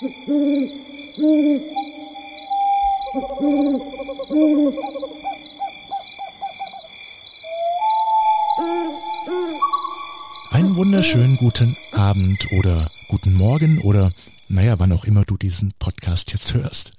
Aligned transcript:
Einen 0.00 0.10
wunderschönen 10.74 11.36
guten 11.36 11.76
Abend 11.92 12.44
oder 12.58 12.90
guten 13.08 13.34
Morgen 13.34 13.78
oder 13.82 14.12
naja, 14.48 14.80
wann 14.80 14.90
auch 14.90 15.04
immer 15.04 15.24
du 15.24 15.36
diesen 15.36 15.72
Podcast 15.78 16.32
jetzt 16.32 16.54
hörst. 16.54 16.94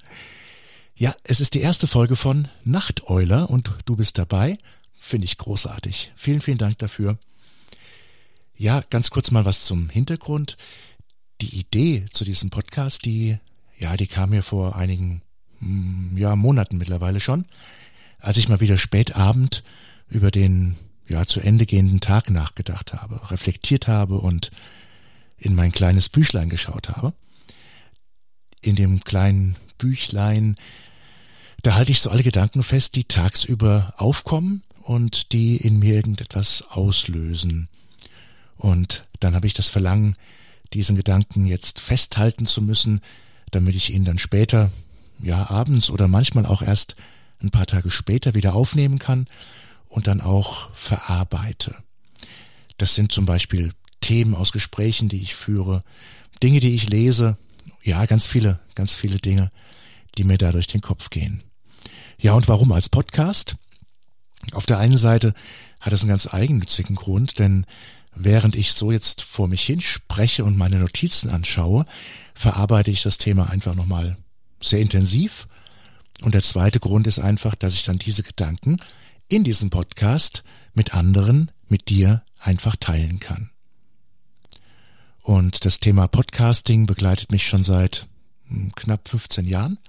Ja, 0.95 1.13
es 1.23 1.41
ist 1.41 1.53
die 1.53 1.59
erste 1.59 1.87
Folge 1.87 2.15
von 2.15 2.47
Nachteuler 2.63 3.49
und 3.49 3.71
du 3.83 3.97
bist 3.97 4.17
dabei. 4.17 4.57
Finde 4.97 5.25
ich 5.25 5.37
großartig. 5.37 6.13
Vielen, 6.15 6.39
vielen 6.39 6.59
Dank 6.59 6.77
dafür. 6.77 7.17
Ja, 8.55 8.81
ganz 8.89 9.09
kurz 9.09 9.31
mal 9.31 9.43
was 9.43 9.65
zum 9.65 9.89
Hintergrund. 9.89 10.55
Die 11.45 11.59
Idee 11.59 12.05
zu 12.11 12.25
diesem 12.25 12.49
Podcast, 12.49 13.05
die, 13.05 13.37
ja, 13.77 13.95
die 13.97 14.07
kam 14.07 14.31
mir 14.31 14.41
vor 14.41 14.75
einigen, 14.75 15.21
hm, 15.59 16.17
ja, 16.17 16.35
Monaten 16.35 16.77
mittlerweile 16.77 17.19
schon, 17.19 17.45
als 18.19 18.37
ich 18.37 18.49
mal 18.49 18.61
wieder 18.61 18.79
spät 18.79 19.15
Abend 19.15 19.63
über 20.09 20.31
den, 20.31 20.75
ja, 21.07 21.25
zu 21.25 21.39
Ende 21.39 21.67
gehenden 21.67 21.99
Tag 21.99 22.31
nachgedacht 22.31 22.93
habe, 22.93 23.29
reflektiert 23.29 23.87
habe 23.87 24.17
und 24.17 24.49
in 25.37 25.53
mein 25.53 25.71
kleines 25.71 26.09
Büchlein 26.09 26.49
geschaut 26.49 26.89
habe. 26.89 27.13
In 28.61 28.75
dem 28.75 29.03
kleinen 29.03 29.55
Büchlein 29.77 30.55
da 31.61 31.75
halte 31.75 31.91
ich 31.91 31.99
so 31.99 32.09
alle 32.09 32.23
Gedanken 32.23 32.63
fest, 32.63 32.95
die 32.95 33.05
tagsüber 33.05 33.93
aufkommen 33.97 34.63
und 34.81 35.31
die 35.31 35.57
in 35.57 35.79
mir 35.79 35.95
irgendetwas 35.95 36.63
auslösen. 36.69 37.69
Und 38.57 39.05
dann 39.19 39.35
habe 39.35 39.47
ich 39.47 39.53
das 39.53 39.69
Verlangen, 39.69 40.15
diesen 40.75 40.95
Gedanken 40.95 41.45
jetzt 41.45 41.79
festhalten 41.79 42.45
zu 42.45 42.61
müssen, 42.61 43.01
damit 43.51 43.75
ich 43.75 43.93
ihn 43.93 44.05
dann 44.05 44.17
später, 44.17 44.71
ja, 45.19 45.49
abends 45.49 45.89
oder 45.89 46.07
manchmal 46.07 46.45
auch 46.45 46.61
erst 46.61 46.95
ein 47.41 47.49
paar 47.49 47.65
Tage 47.65 47.89
später 47.89 48.33
wieder 48.33 48.53
aufnehmen 48.53 48.99
kann 48.99 49.27
und 49.87 50.07
dann 50.07 50.21
auch 50.21 50.69
verarbeite. 50.73 51.75
Das 52.77 52.95
sind 52.95 53.11
zum 53.11 53.25
Beispiel 53.25 53.71
Themen 54.01 54.35
aus 54.35 54.51
Gesprächen, 54.51 55.07
die 55.07 55.21
ich 55.21 55.35
führe, 55.35 55.83
Dinge, 56.43 56.59
die 56.59 56.75
ich 56.75 56.89
lese, 56.89 57.37
ja, 57.81 58.05
ganz 58.05 58.27
viele, 58.27 58.59
ganz 58.75 58.93
viele 58.93 59.19
Dinge, 59.19 59.51
die 60.17 60.25
mir 60.25 60.37
da 60.37 60.51
durch 60.51 60.67
den 60.67 60.81
Kopf 60.81 61.09
gehen. 61.09 61.41
Ja, 62.19 62.33
und 62.33 62.47
warum 62.47 62.71
als 62.71 62.89
Podcast? 62.89 63.55
Auf 64.51 64.65
der 64.65 64.79
einen 64.79 64.97
Seite 64.97 65.33
hat 65.79 65.93
es 65.93 66.01
einen 66.01 66.09
ganz 66.09 66.31
eigennützigen 66.31 66.95
Grund, 66.95 67.39
denn 67.39 67.65
während 68.15 68.55
ich 68.55 68.73
so 68.73 68.91
jetzt 68.91 69.21
vor 69.21 69.47
mich 69.47 69.61
hin 69.61 69.81
spreche 69.81 70.43
und 70.43 70.57
meine 70.57 70.79
Notizen 70.79 71.29
anschaue, 71.29 71.85
verarbeite 72.33 72.91
ich 72.91 73.03
das 73.03 73.17
Thema 73.17 73.49
einfach 73.49 73.75
nochmal 73.75 74.17
sehr 74.61 74.79
intensiv. 74.79 75.47
Und 76.21 76.33
der 76.33 76.41
zweite 76.41 76.79
Grund 76.79 77.07
ist 77.07 77.19
einfach, 77.19 77.55
dass 77.55 77.75
ich 77.75 77.83
dann 77.83 77.99
diese 77.99 78.23
Gedanken 78.23 78.77
in 79.27 79.43
diesem 79.43 79.69
Podcast 79.69 80.43
mit 80.73 80.93
anderen, 80.93 81.51
mit 81.67 81.89
dir 81.89 82.23
einfach 82.39 82.75
teilen 82.75 83.19
kann. 83.19 83.49
Und 85.21 85.65
das 85.65 85.79
Thema 85.79 86.07
Podcasting 86.07 86.85
begleitet 86.85 87.31
mich 87.31 87.47
schon 87.47 87.63
seit 87.63 88.07
hm, 88.47 88.73
knapp 88.75 89.07
15 89.09 89.47
Jahren. 89.47 89.79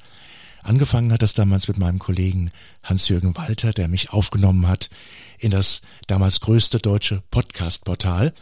Angefangen 0.67 1.13
hat 1.13 1.23
das 1.23 1.33
damals 1.33 1.69
mit 1.69 1.79
meinem 1.79 2.01
Kollegen 2.01 2.51
Hans-Jürgen 2.83 3.37
Walter, 3.37 3.73
der 3.73 3.87
mich 3.87 4.11
aufgenommen 4.11 4.67
hat 4.67 4.91
in 5.39 5.53
das 5.53 5.81
damals 6.09 6.41
größte 6.41 6.81
deutsche 6.81 7.23
Podcast-Portal, 7.31 8.35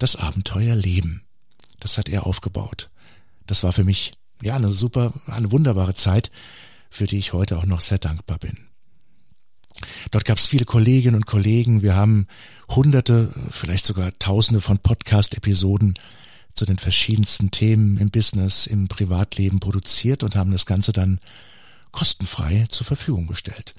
das 0.00 0.16
Abenteuer 0.16 0.74
Leben. 0.74 1.22
Das 1.78 1.96
hat 1.96 2.08
er 2.08 2.26
aufgebaut. 2.26 2.90
Das 3.46 3.62
war 3.62 3.72
für 3.72 3.84
mich, 3.84 4.10
ja, 4.42 4.56
eine 4.56 4.70
super, 4.70 5.12
eine 5.28 5.52
wunderbare 5.52 5.94
Zeit, 5.94 6.32
für 6.90 7.06
die 7.06 7.18
ich 7.18 7.32
heute 7.32 7.56
auch 7.56 7.66
noch 7.66 7.80
sehr 7.80 7.98
dankbar 7.98 8.38
bin. 8.38 8.58
Dort 10.10 10.24
gab 10.24 10.38
es 10.38 10.48
viele 10.48 10.64
Kolleginnen 10.64 11.14
und 11.14 11.26
Kollegen. 11.26 11.82
Wir 11.82 11.94
haben 11.94 12.26
hunderte, 12.68 13.32
vielleicht 13.50 13.84
sogar 13.84 14.10
tausende 14.18 14.60
von 14.60 14.80
Podcast-Episoden 14.80 15.94
zu 16.54 16.66
den 16.66 16.78
verschiedensten 16.78 17.52
Themen 17.52 17.98
im 17.98 18.10
Business, 18.10 18.66
im 18.66 18.88
Privatleben 18.88 19.60
produziert 19.60 20.24
und 20.24 20.34
haben 20.34 20.50
das 20.50 20.66
Ganze 20.66 20.92
dann 20.92 21.20
kostenfrei 21.92 22.66
zur 22.68 22.86
Verfügung 22.86 23.26
gestellt. 23.26 23.74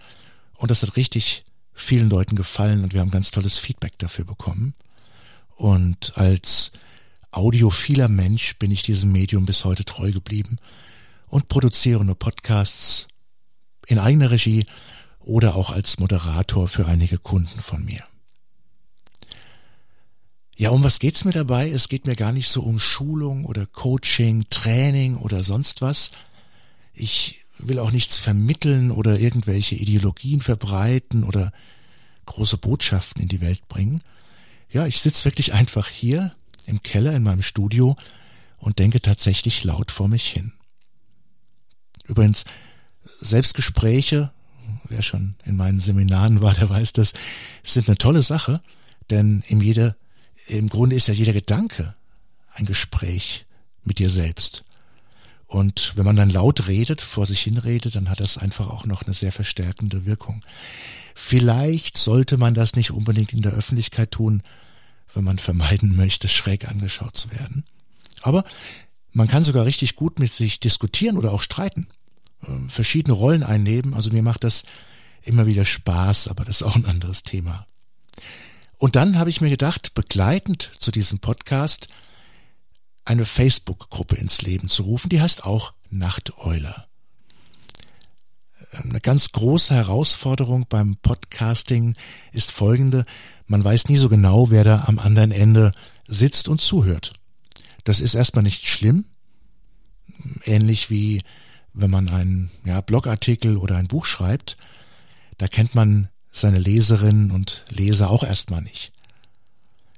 Und 0.55 0.71
das 0.71 0.83
hat 0.83 0.95
richtig 0.95 1.43
vielen 1.73 2.09
Leuten 2.09 2.35
gefallen 2.35 2.83
und 2.83 2.93
wir 2.93 2.99
haben 2.99 3.11
ganz 3.11 3.31
tolles 3.31 3.57
Feedback 3.57 3.97
dafür 3.97 4.25
bekommen. 4.25 4.73
Und 5.55 6.17
als 6.17 6.71
audiophiler 7.31 8.07
Mensch 8.07 8.57
bin 8.57 8.71
ich 8.71 8.83
diesem 8.83 9.11
Medium 9.11 9.45
bis 9.45 9.65
heute 9.65 9.85
treu 9.85 10.11
geblieben 10.11 10.57
und 11.27 11.47
produziere 11.47 12.03
nur 12.03 12.17
Podcasts 12.17 13.07
in 13.87 13.99
eigener 13.99 14.31
Regie 14.31 14.65
oder 15.19 15.55
auch 15.55 15.71
als 15.71 15.99
Moderator 15.99 16.67
für 16.67 16.87
einige 16.87 17.17
Kunden 17.17 17.61
von 17.61 17.83
mir. 17.85 18.03
Ja, 20.55 20.71
um 20.71 20.83
was 20.83 20.99
geht's 20.99 21.23
mir 21.23 21.31
dabei? 21.31 21.69
Es 21.69 21.87
geht 21.87 22.05
mir 22.05 22.15
gar 22.15 22.33
nicht 22.33 22.49
so 22.49 22.61
um 22.61 22.79
Schulung 22.79 23.45
oder 23.45 23.65
Coaching, 23.65 24.45
Training 24.49 25.15
oder 25.15 25.41
sonst 25.43 25.81
was. 25.81 26.11
Ich 26.93 27.38
will 27.59 27.79
auch 27.79 27.91
nichts 27.91 28.17
vermitteln 28.17 28.91
oder 28.91 29.19
irgendwelche 29.19 29.75
Ideologien 29.75 30.41
verbreiten 30.41 31.23
oder 31.23 31.51
große 32.25 32.57
Botschaften 32.57 33.21
in 33.21 33.27
die 33.27 33.41
Welt 33.41 33.67
bringen. 33.67 34.01
Ja, 34.71 34.85
ich 34.85 35.01
sitze 35.01 35.25
wirklich 35.25 35.53
einfach 35.53 35.87
hier 35.87 36.35
im 36.65 36.83
Keller 36.83 37.13
in 37.13 37.23
meinem 37.23 37.41
Studio 37.41 37.95
und 38.57 38.79
denke 38.79 39.01
tatsächlich 39.01 39.63
laut 39.63 39.91
vor 39.91 40.07
mich 40.07 40.27
hin. 40.27 40.53
Übrigens, 42.05 42.45
Selbstgespräche, 43.19 44.31
wer 44.85 45.01
schon 45.01 45.35
in 45.45 45.55
meinen 45.55 45.79
Seminaren 45.79 46.41
war, 46.41 46.53
der 46.53 46.69
weiß 46.69 46.93
das, 46.93 47.13
sind 47.63 47.87
eine 47.87 47.97
tolle 47.97 48.21
Sache, 48.21 48.61
denn 49.09 49.43
im, 49.47 49.61
jeder, 49.61 49.95
im 50.47 50.69
Grunde 50.69 50.95
ist 50.95 51.07
ja 51.07 51.13
jeder 51.13 51.33
Gedanke 51.33 51.95
ein 52.53 52.65
Gespräch 52.65 53.45
mit 53.83 53.99
dir 53.99 54.09
selbst. 54.09 54.63
Und 55.49 55.93
wenn 55.95 56.05
man 56.05 56.15
dann 56.15 56.29
laut 56.29 56.67
redet, 56.67 57.01
vor 57.01 57.25
sich 57.25 57.41
hin 57.41 57.57
redet, 57.57 57.95
dann 57.95 58.07
hat 58.07 58.19
das 58.19 58.37
einfach 58.37 58.69
auch 58.69 58.85
noch 58.85 59.01
eine 59.01 59.15
sehr 59.15 59.31
verstärkende 59.31 60.05
Wirkung. 60.05 60.45
Vielleicht 61.15 61.97
sollte 61.97 62.37
man 62.37 62.53
das 62.53 62.75
nicht 62.75 62.91
unbedingt 62.91 63.33
in 63.33 63.41
der 63.41 63.53
Öffentlichkeit 63.53 64.11
tun, 64.11 64.43
wenn 65.15 65.23
man 65.23 65.39
vermeiden 65.39 65.95
möchte, 65.95 66.27
schräg 66.27 66.67
angeschaut 66.67 67.17
zu 67.17 67.31
werden. 67.31 67.63
Aber 68.21 68.43
man 69.11 69.27
kann 69.27 69.43
sogar 69.43 69.65
richtig 69.65 69.95
gut 69.95 70.19
mit 70.19 70.31
sich 70.31 70.59
diskutieren 70.59 71.17
oder 71.17 71.31
auch 71.31 71.41
streiten, 71.41 71.87
ähm, 72.47 72.69
verschiedene 72.69 73.15
Rollen 73.15 73.41
einnehmen. 73.41 73.95
Also 73.95 74.11
mir 74.11 74.21
macht 74.21 74.43
das 74.43 74.63
immer 75.23 75.47
wieder 75.47 75.65
Spaß, 75.65 76.27
aber 76.27 76.45
das 76.45 76.57
ist 76.57 76.63
auch 76.63 76.75
ein 76.75 76.85
anderes 76.85 77.23
Thema. 77.23 77.65
Und 78.77 78.95
dann 78.95 79.17
habe 79.17 79.31
ich 79.31 79.41
mir 79.41 79.49
gedacht, 79.49 79.95
begleitend 79.95 80.71
zu 80.77 80.91
diesem 80.91 81.17
Podcast 81.17 81.87
eine 83.09 83.25
Facebook-Gruppe 83.25 84.15
ins 84.17 84.43
Leben 84.43 84.69
zu 84.69 84.83
rufen, 84.83 85.09
die 85.09 85.19
heißt 85.19 85.43
auch 85.43 85.73
Nachteuler. 85.89 86.87
Eine 88.71 89.01
ganz 89.01 89.31
große 89.31 89.73
Herausforderung 89.73 90.67
beim 90.69 90.95
Podcasting 90.97 91.95
ist 92.31 92.51
folgende. 92.51 93.05
Man 93.47 93.63
weiß 93.63 93.89
nie 93.89 93.97
so 93.97 94.09
genau, 94.09 94.51
wer 94.51 94.63
da 94.63 94.83
am 94.85 94.99
anderen 94.99 95.31
Ende 95.31 95.71
sitzt 96.07 96.47
und 96.47 96.61
zuhört. 96.61 97.13
Das 97.83 97.99
ist 97.99 98.13
erstmal 98.13 98.43
nicht 98.43 98.67
schlimm. 98.67 99.05
Ähnlich 100.43 100.91
wie 100.91 101.23
wenn 101.73 101.89
man 101.89 102.09
einen 102.09 102.51
ja, 102.63 102.81
Blogartikel 102.81 103.57
oder 103.57 103.77
ein 103.77 103.87
Buch 103.87 104.05
schreibt. 104.05 104.55
Da 105.39 105.47
kennt 105.47 105.73
man 105.73 106.09
seine 106.31 106.59
Leserinnen 106.59 107.31
und 107.31 107.65
Leser 107.69 108.11
auch 108.11 108.23
erstmal 108.23 108.61
nicht. 108.61 108.91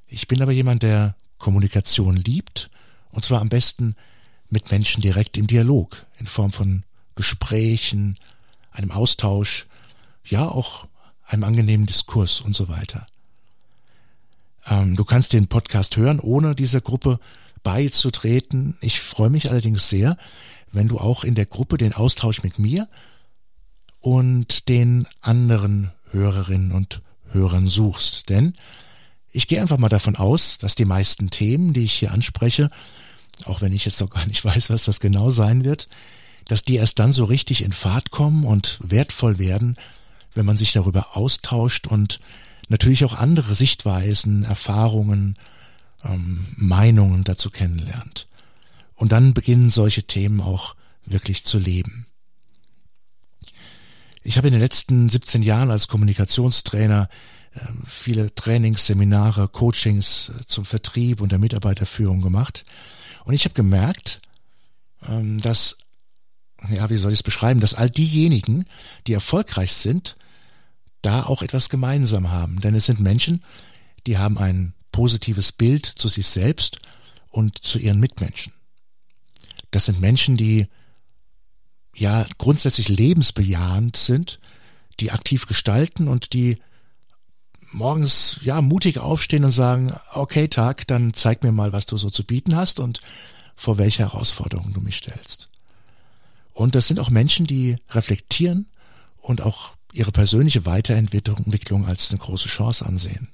Ich 0.07 0.29
bin 0.29 0.41
aber 0.41 0.53
jemand, 0.53 0.83
der 0.83 1.15
Kommunikation 1.39 2.15
liebt 2.15 2.71
und 3.11 3.23
zwar 3.23 3.41
am 3.41 3.49
besten 3.49 3.95
mit 4.49 4.71
Menschen 4.71 5.01
direkt 5.01 5.37
im 5.37 5.47
Dialog, 5.47 6.05
in 6.19 6.25
Form 6.25 6.51
von 6.51 6.83
Gesprächen, 7.15 8.17
einem 8.71 8.91
Austausch, 8.91 9.65
ja 10.25 10.47
auch 10.47 10.87
einem 11.25 11.43
angenehmen 11.43 11.85
Diskurs 11.85 12.41
und 12.41 12.55
so 12.55 12.67
weiter. 12.67 13.07
Ähm, 14.65 14.95
du 14.95 15.05
kannst 15.05 15.33
den 15.33 15.47
Podcast 15.47 15.97
hören, 15.97 16.19
ohne 16.19 16.55
dieser 16.55 16.81
Gruppe 16.81 17.19
beizutreten. 17.63 18.77
Ich 18.81 18.99
freue 19.01 19.29
mich 19.29 19.49
allerdings 19.49 19.89
sehr, 19.89 20.17
wenn 20.71 20.87
du 20.87 20.99
auch 20.99 21.23
in 21.23 21.35
der 21.35 21.45
Gruppe 21.45 21.77
den 21.77 21.93
Austausch 21.93 22.43
mit 22.43 22.59
mir 22.59 22.87
und 23.99 24.67
den 24.69 25.07
anderen 25.21 25.91
Hörerinnen 26.11 26.71
und 26.71 27.01
Hörern 27.29 27.67
suchst. 27.67 28.29
Denn 28.29 28.53
ich 29.31 29.47
gehe 29.47 29.61
einfach 29.61 29.77
mal 29.77 29.89
davon 29.89 30.15
aus, 30.15 30.57
dass 30.57 30.75
die 30.75 30.85
meisten 30.85 31.29
Themen, 31.29 31.73
die 31.73 31.83
ich 31.85 31.93
hier 31.93 32.11
anspreche, 32.11 32.69
auch 33.45 33.61
wenn 33.61 33.73
ich 33.73 33.85
jetzt 33.85 34.01
noch 34.01 34.09
gar 34.09 34.25
nicht 34.25 34.43
weiß, 34.45 34.69
was 34.69 34.85
das 34.85 34.99
genau 34.99 35.29
sein 35.29 35.65
wird, 35.65 35.87
dass 36.45 36.63
die 36.63 36.75
erst 36.75 36.99
dann 36.99 37.11
so 37.11 37.23
richtig 37.25 37.63
in 37.63 37.71
Fahrt 37.71 38.11
kommen 38.11 38.45
und 38.45 38.79
wertvoll 38.81 39.39
werden, 39.39 39.75
wenn 40.33 40.45
man 40.45 40.57
sich 40.57 40.71
darüber 40.73 41.15
austauscht 41.15 41.87
und 41.87 42.19
natürlich 42.69 43.05
auch 43.05 43.15
andere 43.15 43.55
Sichtweisen, 43.55 44.43
Erfahrungen, 44.43 45.35
ähm, 46.03 46.47
Meinungen 46.55 47.23
dazu 47.23 47.49
kennenlernt. 47.49 48.27
Und 48.95 49.11
dann 49.11 49.33
beginnen 49.33 49.69
solche 49.69 50.03
Themen 50.03 50.41
auch 50.41 50.75
wirklich 51.05 51.43
zu 51.43 51.57
leben. 51.57 52.05
Ich 54.23 54.37
habe 54.37 54.47
in 54.47 54.53
den 54.53 54.61
letzten 54.61 55.09
17 55.09 55.41
Jahren 55.41 55.71
als 55.71 55.87
Kommunikationstrainer 55.87 57.09
viele 57.85 58.33
Trainings, 58.33 58.85
Seminare, 58.85 59.47
Coachings 59.47 60.29
äh, 60.29 60.45
zum 60.45 60.65
Vertrieb 60.65 61.21
und 61.21 61.31
der 61.31 61.39
Mitarbeiterführung 61.39 62.21
gemacht. 62.21 62.63
Und 63.25 63.33
ich 63.33 63.45
habe 63.45 63.53
gemerkt, 63.53 64.21
ähm, 65.05 65.37
dass, 65.39 65.77
ja, 66.69 66.89
wie 66.89 66.97
soll 66.97 67.11
ich 67.11 67.19
es 67.19 67.23
beschreiben, 67.23 67.59
dass 67.59 67.73
all 67.73 67.89
diejenigen, 67.89 68.65
die 69.07 69.13
erfolgreich 69.13 69.73
sind, 69.73 70.15
da 71.01 71.23
auch 71.23 71.41
etwas 71.41 71.69
gemeinsam 71.69 72.31
haben. 72.31 72.61
Denn 72.61 72.75
es 72.75 72.85
sind 72.85 72.99
Menschen, 72.99 73.43
die 74.07 74.17
haben 74.17 74.37
ein 74.37 74.73
positives 74.91 75.51
Bild 75.51 75.85
zu 75.85 76.09
sich 76.09 76.27
selbst 76.27 76.79
und 77.29 77.63
zu 77.63 77.79
ihren 77.79 77.99
Mitmenschen. 77.99 78.53
Das 79.71 79.85
sind 79.85 79.99
Menschen, 79.99 80.37
die 80.37 80.67
ja 81.95 82.25
grundsätzlich 82.37 82.89
lebensbejahend 82.89 83.97
sind, 83.97 84.39
die 84.99 85.11
aktiv 85.11 85.47
gestalten 85.47 86.07
und 86.07 86.33
die 86.33 86.57
morgens 87.71 88.39
ja 88.41 88.61
mutig 88.61 88.99
aufstehen 88.99 89.45
und 89.45 89.51
sagen, 89.51 89.93
okay 90.13 90.47
Tag, 90.47 90.87
dann 90.87 91.13
zeig 91.13 91.43
mir 91.43 91.51
mal, 91.51 91.73
was 91.73 91.85
du 91.85 91.97
so 91.97 92.09
zu 92.09 92.23
bieten 92.23 92.55
hast 92.55 92.79
und 92.79 93.01
vor 93.55 93.77
welche 93.77 94.03
Herausforderungen 94.03 94.73
du 94.73 94.81
mich 94.81 94.97
stellst. 94.97 95.49
Und 96.53 96.75
das 96.75 96.87
sind 96.87 96.99
auch 96.99 97.09
Menschen, 97.09 97.45
die 97.45 97.77
reflektieren 97.89 98.67
und 99.19 99.41
auch 99.41 99.75
ihre 99.93 100.11
persönliche 100.11 100.65
Weiterentwicklung 100.65 101.85
als 101.85 102.11
eine 102.11 102.19
große 102.19 102.49
Chance 102.49 102.85
ansehen. 102.85 103.29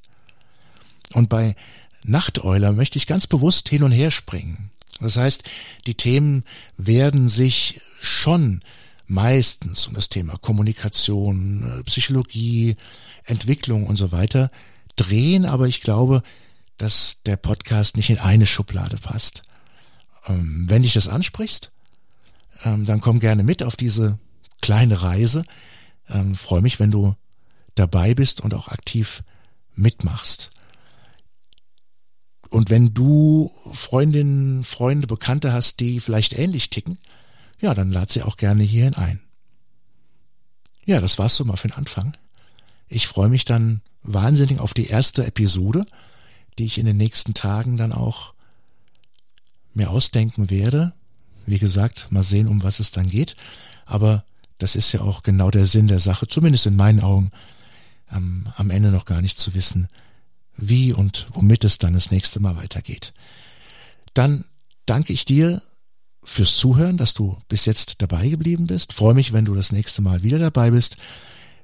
Und 1.14 1.30
bei 1.30 1.56
Nachteuler 2.04 2.74
möchte 2.74 2.98
ich 2.98 3.08
ganz 3.08 3.28
bewusst 3.28 3.70
hin 3.70 3.84
und 3.84 3.92
her 3.92 4.12
springen. 4.12 4.72
Das 5.00 5.18
heißt, 5.18 5.44
die 5.86 5.96
Themen 5.96 6.44
werden 6.78 7.30
sich 7.30 7.82
schon 8.02 8.62
meistens 9.08 9.88
um 9.88 9.94
das 9.94 10.10
Thema 10.10 10.38
Kommunikation, 10.38 11.84
Psychologie, 11.86 12.76
Entwicklung 13.24 13.88
und 13.88 13.96
so 13.96 14.12
weiter 14.12 14.52
drehen, 14.96 15.46
aber 15.46 15.68
ich 15.68 15.82
glaube, 15.82 16.24
dass 16.78 17.22
der 17.26 17.38
Podcast 17.38 17.98
nicht 17.98 18.10
in 18.10 18.20
eine 18.20 18.46
Schublade 18.46 18.98
passt. 18.98 19.44
Ähm, 20.28 20.66
wenn 20.68 20.84
dich 20.84 20.94
das 20.94 21.08
ansprichst, 21.08 21.72
ähm, 22.64 22.86
dann 22.86 23.02
komm 23.02 23.20
gerne 23.20 23.44
mit 23.44 23.64
auf 23.64 23.76
diese 23.76 24.20
kleine 24.62 25.02
Reise. 25.02 25.44
Ähm, 26.10 26.36
Freue 26.36 26.62
mich, 26.62 26.80
wenn 26.80 26.92
du 26.92 27.16
dabei 27.76 28.14
bist 28.14 28.42
und 28.42 28.54
auch 28.54 28.68
aktiv 28.68 29.24
mitmachst. 29.76 30.50
Und 32.50 32.70
wenn 32.70 32.94
du 32.94 33.52
Freundinnen, 33.74 34.64
Freunde, 34.64 35.08
Bekannte 35.08 35.52
hast, 35.52 35.80
die 35.80 36.00
vielleicht 36.00 36.34
ähnlich 36.34 36.70
ticken, 36.70 36.98
ja, 37.60 37.74
dann 37.74 37.92
lad 37.92 38.12
sie 38.12 38.24
auch 38.24 38.38
gerne 38.38 38.64
hierhin 38.64 38.96
ein. 38.96 39.20
Ja, 40.86 41.00
das 41.00 41.20
war's 41.20 41.36
so 41.36 41.44
mal 41.44 41.58
für 41.58 41.68
den 41.68 41.78
Anfang. 41.78 42.16
Ich 42.88 43.08
freue 43.08 43.30
mich 43.30 43.46
dann 43.46 43.82
wahnsinnig 44.04 44.60
auf 44.60 44.74
die 44.74 44.88
erste 44.88 45.26
Episode, 45.26 45.86
die 46.58 46.66
ich 46.66 46.78
in 46.78 46.86
den 46.86 46.98
nächsten 46.98 47.34
Tagen 47.34 47.78
dann 47.78 47.92
auch 47.92 48.34
mir 49.74 49.90
ausdenken 49.90 50.50
werde. 50.50 50.94
Wie 51.46 51.60
gesagt, 51.60 52.08
mal 52.10 52.24
sehen, 52.24 52.48
um 52.48 52.64
was 52.64 52.80
es 52.80 52.92
dann 52.92 53.10
geht. 53.10 53.36
Aber 53.86 54.24
das 54.58 54.76
ist 54.76 54.92
ja 54.92 55.02
auch 55.02 55.24
genau 55.24 55.52
der 55.52 55.66
Sinn 55.66 55.88
der 55.88 56.00
Sache, 56.00 56.28
zumindest 56.28 56.66
in 56.66 56.76
meinen 56.76 57.02
Augen, 57.02 57.32
ähm, 58.12 58.48
am 58.56 58.70
Ende 58.70 58.92
noch 58.92 59.06
gar 59.06 59.22
nicht 59.22 59.38
zu 59.38 59.54
wissen, 59.54 59.88
wie 60.56 60.94
und 60.94 61.28
womit 61.32 61.64
es 61.64 61.78
dann 61.78 61.94
das 61.94 62.12
nächste 62.12 62.40
Mal 62.40 62.56
weitergeht. 62.58 63.14
Dann 64.14 64.46
danke 64.86 65.14
ich 65.14 65.26
dir 65.26 65.62
fürs 66.28 66.58
Zuhören, 66.58 66.98
dass 66.98 67.14
du 67.14 67.38
bis 67.48 67.66
jetzt 67.66 68.02
dabei 68.02 68.28
geblieben 68.28 68.68
bist. 68.68 68.94
Freue 68.94 69.14
mich, 69.16 69.32
wenn 69.34 69.46
du 69.46 69.56
das 69.56 69.72
nächste 69.72 70.02
Mal 70.02 70.24
wieder 70.24 70.38
dabei 70.38 70.72
bist, 70.72 70.98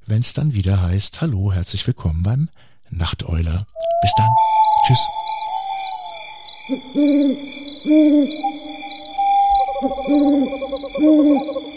wenn 0.05 0.21
es 0.21 0.33
dann 0.33 0.53
wieder 0.53 0.81
heißt, 0.81 1.21
hallo, 1.21 1.51
herzlich 1.51 1.85
willkommen 1.85 2.23
beim 2.23 2.49
Nachteuler. 2.89 3.67
Bis 4.01 4.11
dann. 4.17 4.29
Tschüss. 4.87 5.07